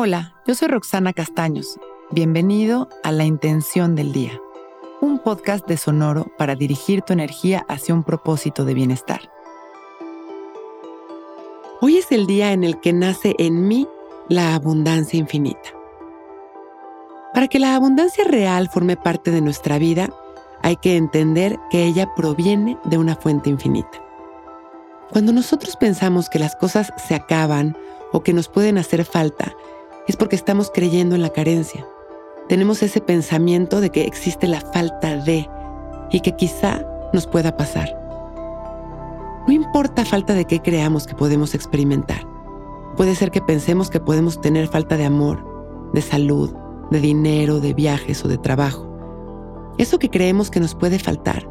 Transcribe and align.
Hola, 0.00 0.32
yo 0.46 0.54
soy 0.54 0.68
Roxana 0.68 1.12
Castaños. 1.12 1.76
Bienvenido 2.12 2.88
a 3.02 3.10
La 3.10 3.24
Intención 3.24 3.96
del 3.96 4.12
Día, 4.12 4.40
un 5.00 5.18
podcast 5.18 5.66
de 5.66 5.76
Sonoro 5.76 6.30
para 6.38 6.54
dirigir 6.54 7.02
tu 7.02 7.12
energía 7.12 7.66
hacia 7.68 7.96
un 7.96 8.04
propósito 8.04 8.64
de 8.64 8.74
bienestar. 8.74 9.28
Hoy 11.80 11.96
es 11.96 12.12
el 12.12 12.28
día 12.28 12.52
en 12.52 12.62
el 12.62 12.78
que 12.78 12.92
nace 12.92 13.34
en 13.40 13.66
mí 13.66 13.88
la 14.28 14.54
abundancia 14.54 15.18
infinita. 15.18 15.74
Para 17.34 17.48
que 17.48 17.58
la 17.58 17.74
abundancia 17.74 18.22
real 18.22 18.68
forme 18.68 18.96
parte 18.96 19.32
de 19.32 19.40
nuestra 19.40 19.80
vida, 19.80 20.10
hay 20.62 20.76
que 20.76 20.96
entender 20.96 21.58
que 21.72 21.86
ella 21.86 22.14
proviene 22.14 22.78
de 22.84 22.98
una 22.98 23.16
fuente 23.16 23.50
infinita. 23.50 24.00
Cuando 25.10 25.32
nosotros 25.32 25.74
pensamos 25.74 26.30
que 26.30 26.38
las 26.38 26.54
cosas 26.54 26.92
se 27.04 27.16
acaban 27.16 27.76
o 28.12 28.22
que 28.22 28.32
nos 28.32 28.48
pueden 28.48 28.78
hacer 28.78 29.04
falta, 29.04 29.56
es 30.08 30.16
porque 30.16 30.36
estamos 30.36 30.70
creyendo 30.74 31.14
en 31.14 31.22
la 31.22 31.28
carencia. 31.28 31.86
Tenemos 32.48 32.82
ese 32.82 33.00
pensamiento 33.00 33.80
de 33.80 33.90
que 33.90 34.04
existe 34.04 34.48
la 34.48 34.60
falta 34.60 35.16
de 35.16 35.48
y 36.10 36.20
que 36.20 36.34
quizá 36.34 36.82
nos 37.12 37.26
pueda 37.26 37.56
pasar. 37.56 37.94
No 39.46 39.52
importa 39.52 40.04
falta 40.04 40.34
de 40.34 40.46
qué 40.46 40.60
creamos 40.60 41.06
que 41.06 41.14
podemos 41.14 41.54
experimentar. 41.54 42.26
Puede 42.96 43.14
ser 43.14 43.30
que 43.30 43.42
pensemos 43.42 43.90
que 43.90 44.00
podemos 44.00 44.40
tener 44.40 44.68
falta 44.68 44.96
de 44.96 45.04
amor, 45.04 45.90
de 45.92 46.00
salud, 46.02 46.54
de 46.90 47.00
dinero, 47.00 47.60
de 47.60 47.74
viajes 47.74 48.24
o 48.24 48.28
de 48.28 48.38
trabajo. 48.38 48.88
Eso 49.76 49.98
que 49.98 50.10
creemos 50.10 50.50
que 50.50 50.58
nos 50.58 50.74
puede 50.74 50.98
faltar, 50.98 51.48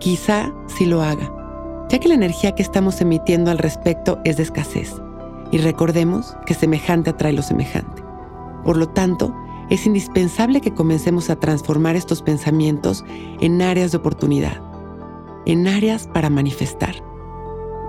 quizá 0.00 0.52
sí 0.66 0.86
lo 0.86 1.02
haga, 1.02 1.86
ya 1.90 1.98
que 1.98 2.08
la 2.08 2.14
energía 2.14 2.54
que 2.54 2.62
estamos 2.62 3.00
emitiendo 3.00 3.50
al 3.50 3.58
respecto 3.58 4.18
es 4.24 4.38
de 4.38 4.42
escasez. 4.44 4.94
Y 5.50 5.58
recordemos 5.58 6.36
que 6.46 6.54
semejante 6.54 7.10
atrae 7.10 7.32
lo 7.32 7.42
semejante. 7.42 8.02
Por 8.64 8.76
lo 8.76 8.88
tanto, 8.88 9.34
es 9.70 9.86
indispensable 9.86 10.60
que 10.60 10.74
comencemos 10.74 11.30
a 11.30 11.36
transformar 11.36 11.96
estos 11.96 12.22
pensamientos 12.22 13.04
en 13.40 13.60
áreas 13.62 13.92
de 13.92 13.98
oportunidad, 13.98 14.60
en 15.46 15.66
áreas 15.68 16.06
para 16.06 16.30
manifestar. 16.30 17.02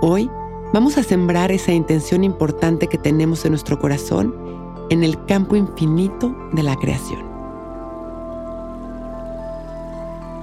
Hoy 0.01 0.29
vamos 0.73 0.97
a 0.97 1.03
sembrar 1.03 1.51
esa 1.51 1.71
intención 1.71 2.23
importante 2.23 2.87
que 2.87 2.97
tenemos 2.97 3.45
en 3.45 3.51
nuestro 3.51 3.79
corazón 3.79 4.35
en 4.89 5.03
el 5.03 5.23
campo 5.25 5.55
infinito 5.55 6.35
de 6.53 6.63
la 6.63 6.75
creación. 6.75 7.27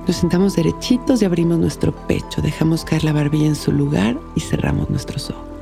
Nos 0.07 0.17
sentamos 0.17 0.55
derechitos 0.55 1.21
y 1.21 1.25
abrimos 1.25 1.59
nuestro 1.59 1.93
pecho, 1.93 2.41
dejamos 2.41 2.85
caer 2.85 3.05
la 3.05 3.13
barbilla 3.13 3.47
en 3.47 3.57
su 3.57 3.73
lugar 3.73 4.17
y 4.37 4.41
cerramos 4.41 4.89
nuestros 4.89 5.31
ojos 5.31 5.56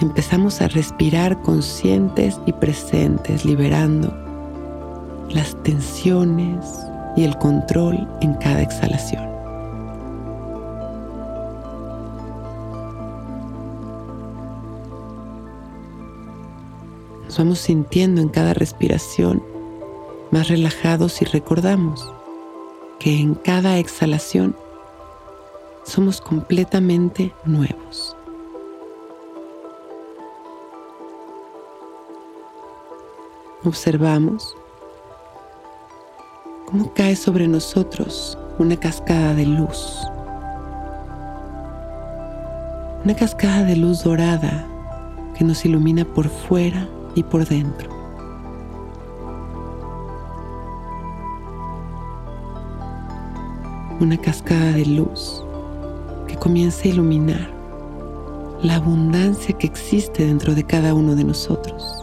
empezamos 0.00 0.60
a 0.60 0.68
respirar 0.68 1.40
conscientes 1.42 2.40
y 2.46 2.52
presentes, 2.52 3.44
liberando 3.44 4.14
las 5.30 5.60
tensiones 5.62 6.64
y 7.16 7.24
el 7.24 7.36
control 7.38 8.08
en 8.20 8.34
cada 8.34 8.62
exhalación. 8.62 9.28
Nos 17.24 17.38
vamos 17.38 17.58
sintiendo 17.58 18.20
en 18.20 18.28
cada 18.28 18.54
respiración 18.54 19.42
más 20.30 20.48
relajados 20.48 21.20
y 21.22 21.24
recordamos 21.24 22.10
que 22.98 23.18
en 23.18 23.34
cada 23.34 23.78
exhalación 23.78 24.56
somos 25.84 26.20
completamente 26.20 27.32
nuevos. 27.44 28.17
Observamos 33.64 34.56
cómo 36.66 36.92
cae 36.94 37.16
sobre 37.16 37.48
nosotros 37.48 38.38
una 38.58 38.76
cascada 38.76 39.34
de 39.34 39.46
luz. 39.46 39.98
Una 43.04 43.14
cascada 43.14 43.64
de 43.64 43.76
luz 43.76 44.04
dorada 44.04 44.66
que 45.36 45.44
nos 45.44 45.64
ilumina 45.64 46.04
por 46.04 46.28
fuera 46.28 46.88
y 47.14 47.22
por 47.22 47.46
dentro. 47.46 47.88
Una 54.00 54.16
cascada 54.16 54.72
de 54.72 54.86
luz 54.86 55.44
que 56.26 56.36
comienza 56.36 56.84
a 56.84 56.88
iluminar 56.88 57.50
la 58.62 58.76
abundancia 58.76 59.56
que 59.56 59.66
existe 59.66 60.26
dentro 60.26 60.54
de 60.54 60.64
cada 60.64 60.94
uno 60.94 61.14
de 61.14 61.24
nosotros. 61.24 61.97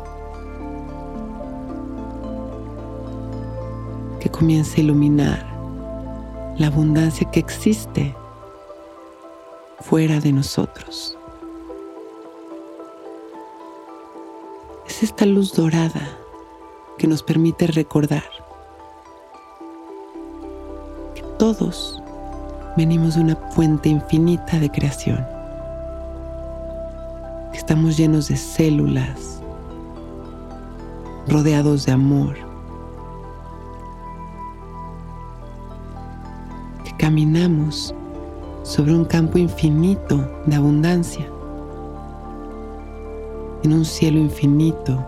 Que 4.26 4.32
comience 4.32 4.82
a 4.82 4.84
iluminar 4.84 5.46
la 6.58 6.66
abundancia 6.66 7.30
que 7.30 7.40
existe 7.40 8.16
fuera 9.82 10.20
de 10.20 10.32
nosotros. 10.32 11.16
Es 14.88 15.04
esta 15.04 15.28
luz 15.28 15.54
dorada 15.54 16.18
que 16.98 17.06
nos 17.06 17.22
permite 17.22 17.68
recordar 17.68 18.24
que 21.14 21.22
todos 21.38 22.02
venimos 22.76 23.14
de 23.14 23.22
una 23.22 23.36
fuente 23.52 23.90
infinita 23.90 24.58
de 24.58 24.72
creación, 24.72 25.24
que 27.52 27.60
estamos 27.60 27.96
llenos 27.96 28.30
de 28.30 28.38
células, 28.38 29.40
rodeados 31.28 31.86
de 31.86 31.92
amor, 31.92 32.55
caminamos 37.06 37.94
sobre 38.64 38.92
un 38.92 39.06
campo 39.06 39.38
infinito 39.38 40.28
de 40.48 40.56
abundancia, 40.56 41.24
en 43.62 43.74
un 43.74 43.86
cielo 43.86 44.18
infinito, 44.18 45.06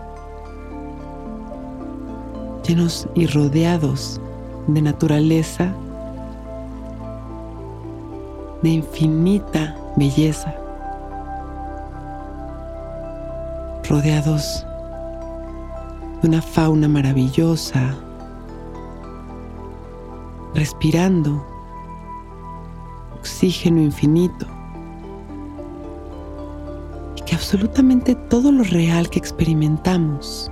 llenos 2.64 3.08
y 3.16 3.26
rodeados 3.26 4.20
de 4.68 4.80
naturaleza, 4.80 5.74
de 8.62 8.68
infinita 8.68 9.76
belleza, 9.96 10.54
rodeados 13.88 14.64
de 16.22 16.28
una 16.28 16.42
fauna 16.42 16.86
maravillosa, 16.86 17.92
respirando 20.54 21.57
oxígeno 23.28 23.80
infinito. 23.82 24.46
Y 27.16 27.20
que 27.20 27.34
absolutamente 27.34 28.14
todo 28.14 28.50
lo 28.50 28.64
real 28.64 29.10
que 29.10 29.18
experimentamos 29.18 30.50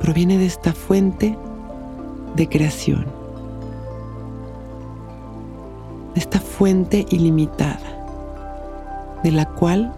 proviene 0.00 0.38
de 0.38 0.46
esta 0.46 0.72
fuente 0.72 1.36
de 2.36 2.48
creación, 2.48 3.04
de 6.14 6.20
esta 6.20 6.38
fuente 6.38 7.04
ilimitada, 7.10 7.90
de 9.24 9.32
la 9.32 9.46
cual 9.46 9.92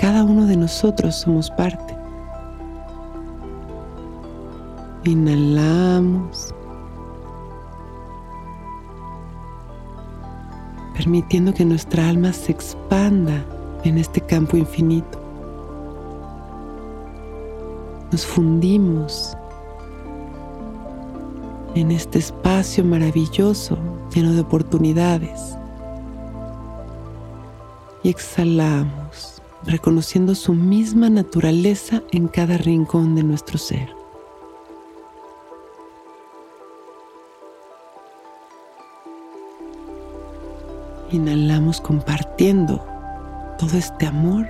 cada 0.00 0.24
uno 0.24 0.46
de 0.46 0.56
nosotros 0.56 1.14
somos 1.14 1.48
parte. 1.52 1.96
Inhalamos 5.04 6.52
permitiendo 10.94 11.52
que 11.54 11.64
nuestra 11.64 12.08
alma 12.08 12.32
se 12.32 12.52
expanda 12.52 13.44
en 13.84 13.98
este 13.98 14.20
campo 14.20 14.56
infinito. 14.56 15.20
Nos 18.10 18.26
fundimos 18.26 19.36
en 21.74 21.90
este 21.90 22.18
espacio 22.18 22.84
maravilloso 22.84 23.78
lleno 24.14 24.32
de 24.34 24.40
oportunidades. 24.40 25.56
Y 28.02 28.10
exhalamos, 28.10 29.40
reconociendo 29.64 30.34
su 30.34 30.54
misma 30.54 31.08
naturaleza 31.08 32.02
en 32.10 32.28
cada 32.28 32.58
rincón 32.58 33.14
de 33.14 33.22
nuestro 33.22 33.58
ser. 33.58 34.01
Inhalamos 41.12 41.80
compartiendo 41.80 42.84
todo 43.58 43.76
este 43.76 44.06
amor 44.06 44.48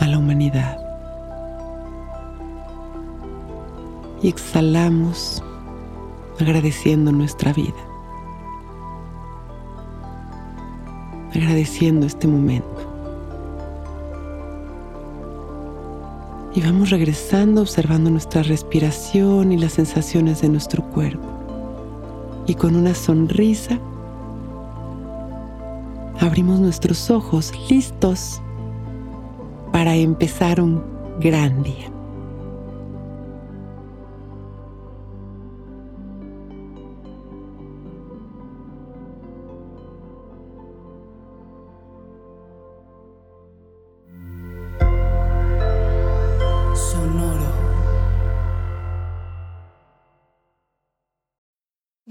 a 0.00 0.06
la 0.06 0.18
humanidad. 0.18 0.78
Y 4.22 4.28
exhalamos 4.28 5.42
agradeciendo 6.40 7.12
nuestra 7.12 7.52
vida. 7.52 7.74
Agradeciendo 11.34 12.06
este 12.06 12.28
momento. 12.28 12.68
Y 16.54 16.60
vamos 16.60 16.90
regresando 16.90 17.62
observando 17.62 18.10
nuestra 18.10 18.44
respiración 18.44 19.50
y 19.50 19.58
las 19.58 19.72
sensaciones 19.72 20.40
de 20.40 20.48
nuestro 20.48 20.84
cuerpo. 20.84 21.26
Y 22.46 22.54
con 22.54 22.76
una 22.76 22.94
sonrisa 22.94 23.80
abrimos 26.20 26.60
nuestros 26.60 27.10
ojos 27.10 27.52
listos 27.68 28.40
para 29.72 29.94
empezar 29.94 30.60
un 30.60 30.82
gran 31.20 31.62
día. 31.62 31.93